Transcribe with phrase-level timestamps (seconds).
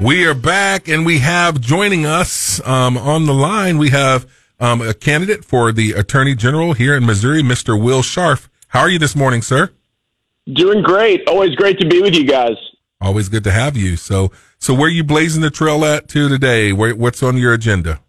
[0.00, 3.76] We are back, and we have joining us um, on the line.
[3.76, 4.26] We have
[4.58, 7.78] um, a candidate for the Attorney General here in Missouri, Mr.
[7.78, 8.48] Will Scharf.
[8.68, 9.72] How are you this morning, sir?
[10.50, 11.28] Doing great.
[11.28, 12.56] Always great to be with you guys.
[12.98, 13.96] Always good to have you.
[13.96, 16.72] So, so where are you blazing the trail at to today?
[16.72, 18.00] Where, what's on your agenda?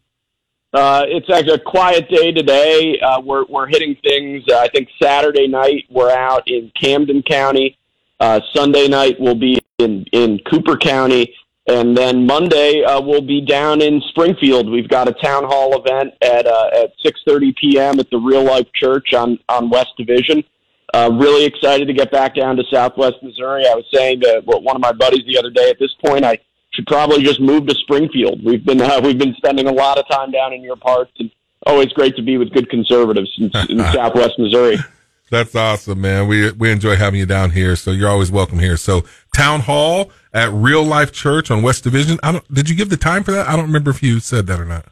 [0.73, 3.01] Uh, it's actually a quiet day today.
[3.01, 4.45] Uh, we're we're hitting things.
[4.49, 7.77] Uh, I think Saturday night we're out in Camden County.
[8.21, 11.35] Uh, Sunday night we'll be in in Cooper County,
[11.71, 14.70] and then Monday uh, we'll be down in Springfield.
[14.70, 17.99] We've got a town hall event at uh, at six thirty p.m.
[17.99, 20.44] at the Real Life Church on on West Division.
[20.94, 23.66] Uh, really excited to get back down to Southwest Missouri.
[23.66, 25.70] I was saying to one of my buddies the other day.
[25.70, 26.38] At this point, I
[26.71, 28.44] should probably just move to Springfield.
[28.44, 31.31] We've been uh, we've been spending a lot of time down in your parts, and
[31.66, 34.77] always great to be with good conservatives in, in Southwest Missouri.
[35.31, 36.27] That's awesome, man.
[36.27, 38.76] We we enjoy having you down here, so you're always welcome here.
[38.76, 42.20] So town hall at Real Life Church on West Division.
[42.22, 42.53] I don't.
[42.53, 43.48] Did you give the time for that?
[43.48, 44.88] I don't remember if you said that or not.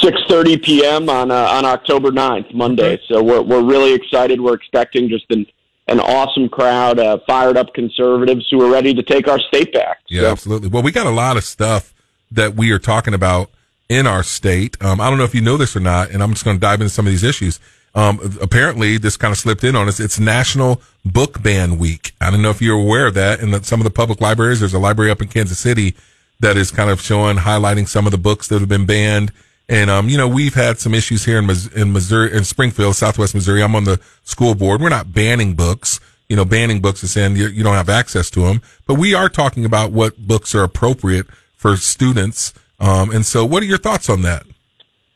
[0.00, 1.10] Six thirty p.m.
[1.10, 2.98] on uh, on October 9th, Monday.
[3.08, 4.40] So we're we're really excited.
[4.40, 5.44] We're expecting just an
[5.86, 9.98] an awesome crowd, uh, fired up conservatives who are ready to take our state back.
[10.08, 10.30] Yeah, so.
[10.30, 10.68] absolutely.
[10.68, 11.92] Well, we got a lot of stuff
[12.30, 13.50] that we are talking about
[13.90, 14.82] in our state.
[14.82, 16.60] Um, I don't know if you know this or not, and I'm just going to
[16.60, 17.60] dive into some of these issues.
[17.98, 19.98] Um, apparently, this kind of slipped in on us.
[19.98, 22.12] It's National Book Ban Week.
[22.20, 23.40] I don't know if you're aware of that.
[23.40, 25.96] In some of the public libraries, there's a library up in Kansas City
[26.38, 29.32] that is kind of showing, highlighting some of the books that have been banned.
[29.68, 33.34] And, um, you know, we've had some issues here in, in Missouri, in Springfield, Southwest
[33.34, 33.64] Missouri.
[33.64, 34.80] I'm on the school board.
[34.80, 35.98] We're not banning books.
[36.28, 39.12] You know, banning books is saying you, you don't have access to them, but we
[39.12, 41.26] are talking about what books are appropriate
[41.56, 42.54] for students.
[42.78, 44.44] Um, and so what are your thoughts on that?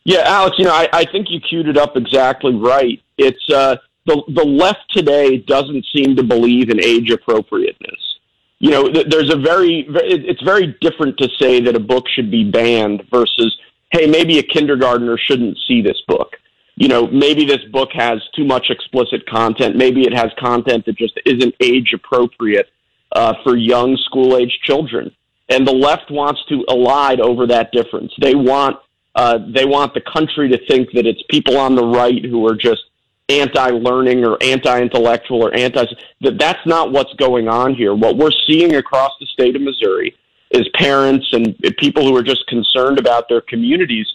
[0.05, 3.01] Yeah, Alex, you know, I, I think you queued it up exactly right.
[3.17, 8.19] It's, uh, the, the left today doesn't seem to believe in age appropriateness.
[8.59, 12.49] You know, there's a very, it's very different to say that a book should be
[12.49, 13.57] banned versus
[13.93, 16.35] hey, maybe a kindergartner shouldn't see this book.
[16.75, 19.75] You know, maybe this book has too much explicit content.
[19.75, 22.69] Maybe it has content that just isn't age appropriate
[23.11, 25.11] uh, for young school age children.
[25.49, 28.11] And the left wants to elide over that difference.
[28.19, 28.77] They want
[29.15, 32.55] uh, they want the country to think that it's people on the right who are
[32.55, 32.81] just
[33.29, 35.85] anti-learning or anti-intellectual or anti.
[36.21, 37.93] That that's not what's going on here.
[37.93, 40.15] What we're seeing across the state of Missouri
[40.51, 44.07] is parents and people who are just concerned about their communities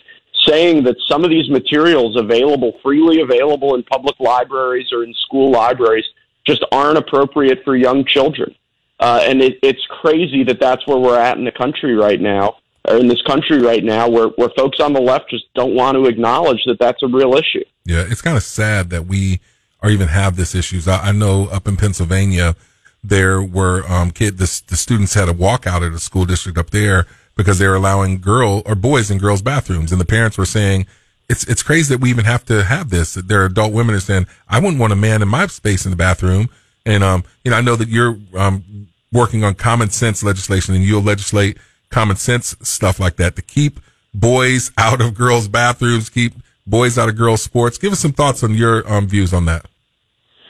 [0.46, 5.50] saying that some of these materials available freely available in public libraries or in school
[5.50, 6.04] libraries
[6.46, 8.54] just aren't appropriate for young children
[9.00, 12.56] uh, and it, it's crazy that that's where we're at in the country right now
[12.88, 15.96] or in this country right now where, where folks on the left just don't want
[15.96, 17.64] to acknowledge that that's a real issue.
[17.84, 19.40] Yeah it's kind of sad that we
[19.80, 20.88] are even have this issues.
[20.88, 22.56] I, I know up in pennsylvania
[23.02, 26.70] there were um, kid the, the students had a walkout at a school district up
[26.70, 27.06] there
[27.38, 30.86] because they were allowing girl or boys in girls' bathrooms, and the parents were saying
[31.28, 33.14] it's it's crazy that we even have to have this.
[33.14, 35.90] There are adult women are saying I wouldn't want a man in my space in
[35.90, 36.50] the bathroom,
[36.84, 40.84] and um, you know I know that you're um working on common sense legislation, and
[40.84, 41.56] you'll legislate
[41.90, 43.80] common sense stuff like that to keep
[44.14, 46.34] boys out of girls' bathrooms, keep
[46.66, 47.78] boys out of girls' sports.
[47.78, 49.66] Give us some thoughts on your um, views on that.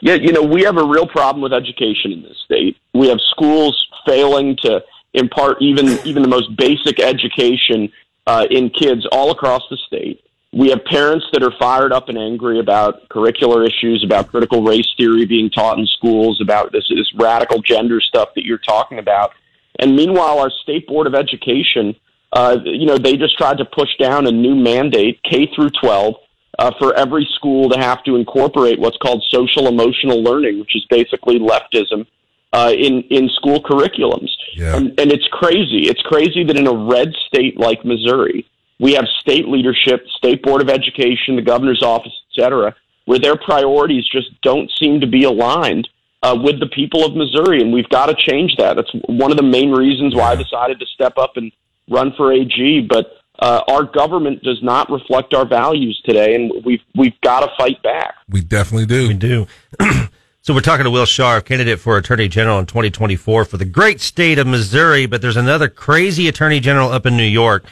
[0.00, 2.76] Yeah, you know, we have a real problem with education in this state.
[2.94, 4.84] We have schools failing to
[5.14, 7.90] impart even even the most basic education
[8.26, 10.22] uh, in kids all across the state.
[10.52, 14.88] We have parents that are fired up and angry about curricular issues, about critical race
[14.96, 19.32] theory being taught in schools, about this, this radical gender stuff that you're talking about.
[19.78, 21.94] And meanwhile, our state board of education,
[22.32, 26.14] uh, you know, they just tried to push down a new mandate, K through 12,
[26.58, 30.84] uh, for every school to have to incorporate what's called social emotional learning, which is
[30.90, 32.06] basically leftism
[32.52, 34.30] uh, in in school curriculums.
[34.54, 34.76] Yeah.
[34.76, 35.88] And, and it's crazy.
[35.88, 38.46] It's crazy that in a red state like Missouri,
[38.80, 42.74] we have state leadership, state board of education, the governor's office, et cetera,
[43.04, 45.88] where their priorities just don't seem to be aligned
[46.22, 48.76] uh, with the people of Missouri, and we've got to change that.
[48.76, 51.52] That's one of the main reasons why I decided to step up and
[51.88, 52.86] run for AG.
[52.88, 57.50] But uh, our government does not reflect our values today, and we've we've got to
[57.56, 58.14] fight back.
[58.28, 59.08] We definitely do.
[59.08, 59.46] We do.
[60.42, 64.00] so we're talking to Will Scharf, candidate for Attorney General in 2024 for the great
[64.00, 65.06] state of Missouri.
[65.06, 67.64] But there's another crazy Attorney General up in New York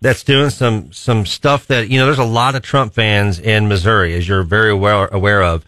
[0.00, 2.06] that's doing some some stuff that you know.
[2.06, 5.66] There's a lot of Trump fans in Missouri, as you're very aware aware of.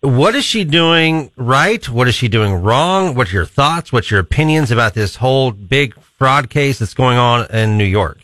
[0.00, 1.86] What is she doing right?
[1.88, 3.14] What is she doing wrong?
[3.14, 3.92] What's your thoughts?
[3.92, 8.18] What's your opinions about this whole big fraud case that's going on in New York?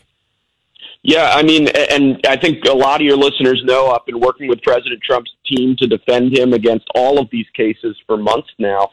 [1.03, 4.47] Yeah, I mean, and I think a lot of your listeners know I've been working
[4.47, 8.91] with President Trump's team to defend him against all of these cases for months now.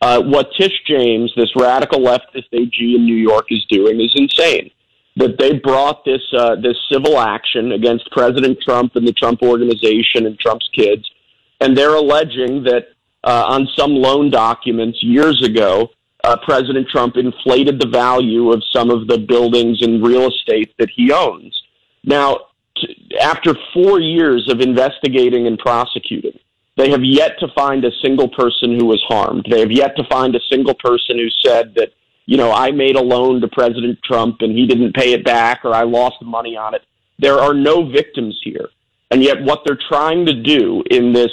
[0.00, 4.70] Uh, what Tish James, this radical leftist AG in New York, is doing is insane.
[5.16, 10.26] That they brought this uh, this civil action against President Trump and the Trump organization
[10.26, 11.10] and Trump's kids,
[11.60, 12.88] and they're alleging that
[13.24, 15.90] uh, on some loan documents years ago,
[16.24, 20.90] uh, President Trump inflated the value of some of the buildings and real estate that
[20.94, 21.60] he owns.
[22.04, 26.38] Now, t- after four years of investigating and prosecuting,
[26.76, 29.46] they have yet to find a single person who was harmed.
[29.50, 31.92] They have yet to find a single person who said that,
[32.26, 35.64] you know, I made a loan to President Trump and he didn't pay it back
[35.64, 36.82] or I lost money on it.
[37.18, 38.68] There are no victims here.
[39.10, 41.30] And yet what they're trying to do in this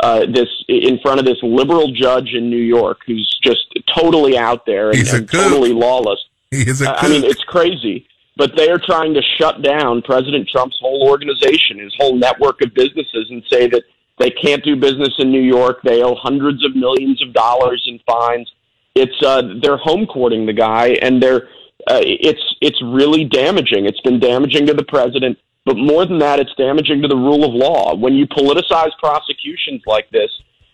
[0.00, 4.66] uh, this in front of this liberal judge in New York who's just totally out
[4.66, 6.22] there and, and totally lawless.
[6.50, 8.06] He is a I mean, it's crazy.
[8.36, 12.74] But they are trying to shut down President Trump's whole organization, his whole network of
[12.74, 13.82] businesses, and say that
[14.18, 15.80] they can't do business in New York.
[15.82, 18.52] They owe hundreds of millions of dollars in fines.
[18.94, 21.48] It's uh, they're home courting the guy, and they're
[21.88, 23.86] uh, it's it's really damaging.
[23.86, 27.44] It's been damaging to the president, but more than that, it's damaging to the rule
[27.44, 27.94] of law.
[27.96, 30.30] When you politicize prosecutions like this,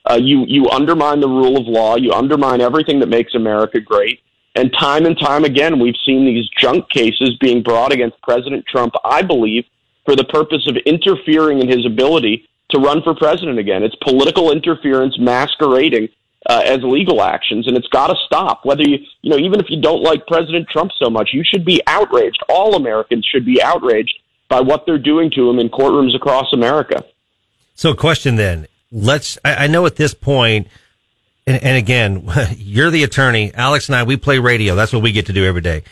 [0.08, 1.96] uh, you you undermine the rule of law.
[1.96, 4.20] You undermine everything that makes America great.
[4.54, 8.92] And time and time again, we've seen these junk cases being brought against President Trump.
[9.02, 9.64] I believe
[10.04, 13.82] for the purpose of interfering in his ability to run for president again.
[13.82, 16.08] It's political interference masquerading
[16.50, 18.64] uh, as legal actions, and it's got to stop.
[18.64, 21.64] Whether you, you know, even if you don't like President Trump so much, you should
[21.64, 22.42] be outraged.
[22.48, 24.18] All Americans should be outraged
[24.52, 27.02] by what they're doing to him in courtrooms across America.
[27.74, 28.66] So, question then.
[28.90, 29.38] Let's.
[29.42, 30.68] I, I know at this point,
[31.46, 32.28] and, and again,
[32.58, 33.54] you're the attorney.
[33.54, 34.74] Alex and I, we play radio.
[34.74, 35.84] That's what we get to do every day.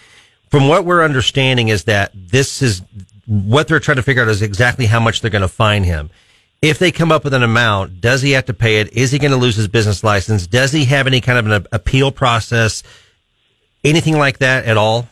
[0.50, 2.82] From what we're understanding is that this is
[3.26, 6.10] what they're trying to figure out is exactly how much they're going to fine him
[6.62, 8.92] if they come up with an amount, does he have to pay it?
[8.92, 10.46] Is he going to lose his business license?
[10.46, 12.82] Does he have any kind of an appeal process?
[13.82, 15.08] Anything like that at all?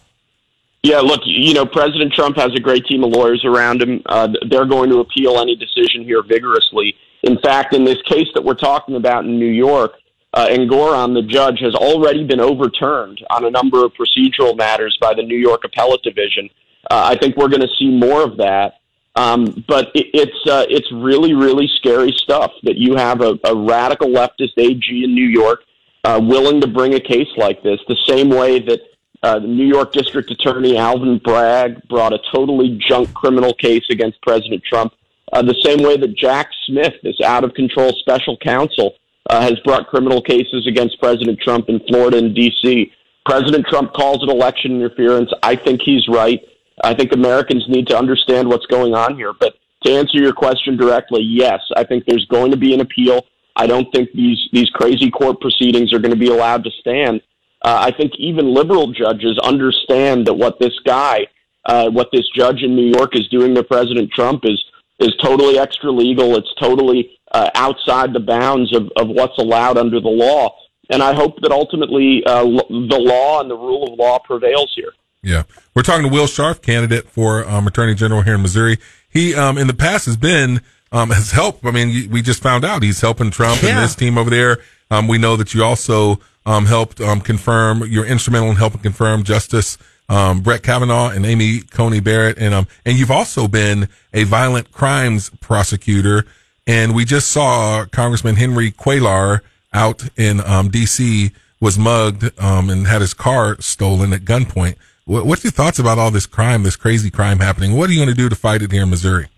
[0.82, 4.00] Yeah, look, you know, President Trump has a great team of lawyers around him.
[4.06, 6.94] Uh, they're going to appeal any decision here vigorously.
[7.22, 9.94] In fact, in this case that we're talking about in New York,
[10.34, 15.14] uh, Engoron, the judge, has already been overturned on a number of procedural matters by
[15.14, 16.48] the New York Appellate Division.
[16.90, 18.74] Uh, I think we're going to see more of that.
[19.16, 23.56] Um, but it, it's uh, it's really really scary stuff that you have a, a
[23.56, 25.62] radical leftist AG in New York
[26.04, 28.80] uh, willing to bring a case like this, the same way that
[29.22, 34.20] uh, the New York District Attorney Alvin Bragg brought a totally junk criminal case against
[34.22, 34.92] President Trump,
[35.32, 38.94] uh, the same way that Jack Smith, this out of control special counsel,
[39.28, 42.92] uh, has brought criminal cases against President Trump in Florida and D.C.
[43.26, 45.30] President Trump calls it election interference.
[45.42, 46.40] I think he's right.
[46.82, 49.32] I think Americans need to understand what's going on here.
[49.38, 49.54] But
[49.84, 53.26] to answer your question directly, yes, I think there's going to be an appeal.
[53.56, 57.20] I don't think these these crazy court proceedings are going to be allowed to stand.
[57.68, 61.26] Uh, I think even liberal judges understand that what this guy,
[61.66, 64.58] uh, what this judge in New York is doing to President Trump is
[65.00, 66.34] is totally extra legal.
[66.36, 70.56] It's totally uh, outside the bounds of, of what's allowed under the law.
[70.88, 74.92] And I hope that ultimately uh, the law and the rule of law prevails here.
[75.22, 75.42] Yeah.
[75.74, 78.78] We're talking to Will Scharf, candidate for um, Attorney General here in Missouri.
[79.10, 81.66] He, um, in the past has been, um, has helped.
[81.66, 83.70] I mean, we just found out he's helping Trump yeah.
[83.70, 84.58] and his team over there.
[84.90, 89.22] Um, we know that you also, um, helped, um, confirm, you're instrumental in helping confirm
[89.22, 89.76] Justice,
[90.08, 92.38] um, Brett Kavanaugh and Amy Coney Barrett.
[92.38, 96.24] And, um, and you've also been a violent crimes prosecutor.
[96.66, 99.40] And we just saw Congressman Henry Cuellar
[99.74, 104.76] out in, um, DC was mugged, um, and had his car stolen at gunpoint.
[105.04, 107.76] What's your thoughts about all this crime, this crazy crime happening?
[107.76, 109.28] What are you going to do to fight it here in Missouri?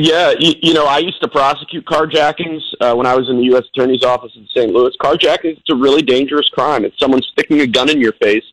[0.00, 3.42] Yeah, you, you know, I used to prosecute carjackings uh, when I was in the
[3.46, 3.64] U.S.
[3.74, 4.72] Attorney's Office in St.
[4.72, 4.96] Louis.
[5.02, 6.84] Carjacking is a really dangerous crime.
[6.84, 8.44] It's someone sticking a gun in your face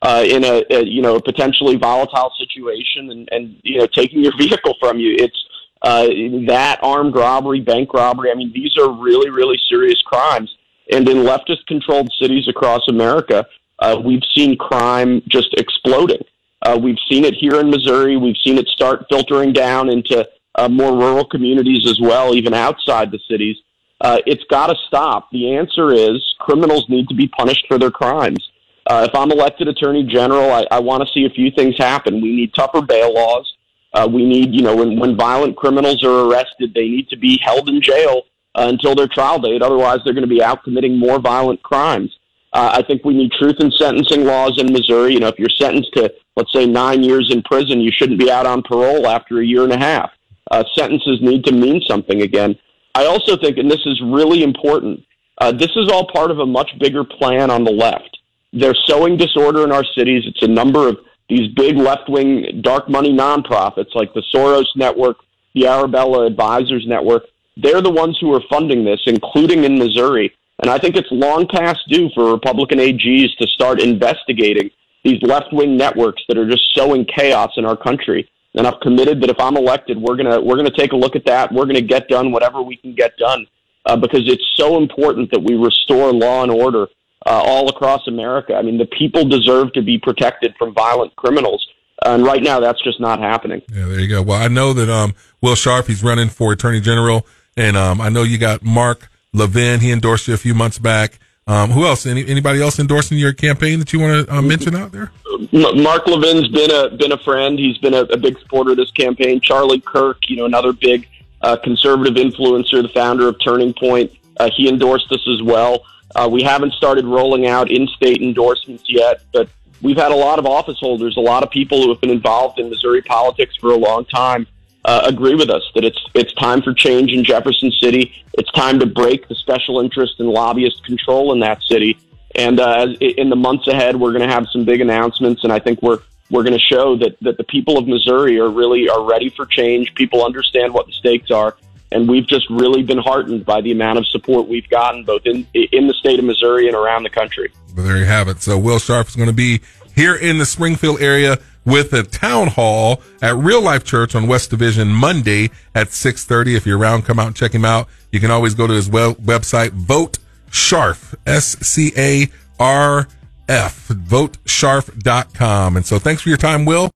[0.00, 4.24] uh, in a, a you know a potentially volatile situation and and you know taking
[4.24, 5.14] your vehicle from you.
[5.18, 5.44] It's
[5.82, 6.06] uh,
[6.48, 8.30] that armed robbery, bank robbery.
[8.30, 10.56] I mean, these are really really serious crimes.
[10.90, 13.44] And in leftist controlled cities across America,
[13.78, 16.22] uh, we've seen crime just exploding.
[16.62, 18.16] Uh, we've seen it here in Missouri.
[18.16, 23.10] We've seen it start filtering down into uh, more rural communities as well, even outside
[23.10, 23.56] the cities.
[24.00, 25.30] Uh, it's got to stop.
[25.30, 28.50] The answer is criminals need to be punished for their crimes.
[28.86, 32.20] Uh, if I'm elected attorney general, I, I want to see a few things happen.
[32.20, 33.50] We need tougher bail laws.
[33.94, 37.38] Uh, we need, you know, when, when violent criminals are arrested, they need to be
[37.42, 38.22] held in jail
[38.56, 39.62] uh, until their trial date.
[39.62, 42.14] Otherwise, they're going to be out committing more violent crimes.
[42.52, 45.14] Uh, I think we need truth in sentencing laws in Missouri.
[45.14, 48.30] You know, if you're sentenced to, let's say, nine years in prison, you shouldn't be
[48.30, 50.10] out on parole after a year and a half.
[50.50, 52.56] Uh, sentences need to mean something again.
[52.94, 55.00] I also think, and this is really important,
[55.38, 58.18] Uh, this is all part of a much bigger plan on the left.
[58.52, 60.22] They're sowing disorder in our cities.
[60.26, 60.98] It's a number of
[61.28, 65.16] these big left wing dark money nonprofits like the Soros Network,
[65.54, 67.24] the Arabella Advisors Network.
[67.56, 70.32] They're the ones who are funding this, including in Missouri.
[70.60, 74.70] And I think it's long past due for Republican AGs to start investigating
[75.02, 78.28] these left wing networks that are just sowing chaos in our country.
[78.54, 81.26] And I've committed that if I'm elected, we're gonna we're gonna take a look at
[81.26, 81.52] that.
[81.52, 83.46] We're gonna get done whatever we can get done
[83.86, 86.86] uh, because it's so important that we restore law and order
[87.26, 88.54] uh, all across America.
[88.54, 91.66] I mean, the people deserve to be protected from violent criminals.
[92.04, 93.62] And right now, that's just not happening.
[93.72, 94.20] Yeah, there you go.
[94.20, 97.26] Well, I know that um, Will Scharf, he's running for Attorney General.
[97.56, 99.80] And um, I know you got Mark Levin.
[99.80, 101.18] He endorsed you a few months back.
[101.46, 102.06] Um, who else?
[102.06, 105.12] Any, anybody else endorsing your campaign that you want to uh, mention out there?
[105.52, 107.58] Mark Levin's been a been a friend.
[107.58, 109.40] He's been a, a big supporter of this campaign.
[109.40, 111.08] Charlie Kirk, you know, another big
[111.42, 114.10] uh, conservative influencer, the founder of Turning Point,
[114.40, 115.84] uh, he endorsed us as well.
[116.16, 119.48] Uh, we haven't started rolling out in-state endorsements yet, but
[119.82, 122.58] we've had a lot of office holders, a lot of people who have been involved
[122.58, 124.46] in Missouri politics for a long time,
[124.84, 128.12] uh, agree with us that it's it's time for change in Jefferson City.
[128.34, 131.98] It's time to break the special interest and lobbyist control in that city.
[132.34, 135.58] And uh, in the months ahead, we're going to have some big announcements, and I
[135.58, 136.00] think we're
[136.30, 139.46] we're going to show that that the people of Missouri are really are ready for
[139.46, 139.94] change.
[139.94, 141.56] People understand what the stakes are,
[141.92, 145.46] and we've just really been heartened by the amount of support we've gotten both in
[145.54, 147.52] in the state of Missouri and around the country.
[147.74, 148.42] Well, there you have it.
[148.42, 149.60] So Will Scharf is going to be
[149.94, 154.50] here in the Springfield area with a town hall at Real Life Church on West
[154.50, 156.56] Division Monday at 6:30.
[156.56, 157.88] If you're around, come out and check him out.
[158.12, 160.18] You can always go to his website, Vote
[160.50, 163.08] Scharf, S C A R
[163.48, 165.76] F, votescharf.com.
[165.76, 166.90] And so thanks for your time, Will.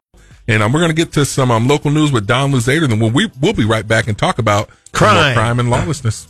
[0.47, 2.89] And um, we're going to get to some um, local news with Don Luzader.
[2.89, 6.29] Then we'll, we, we'll be right back and talk about crime, crime and lawlessness.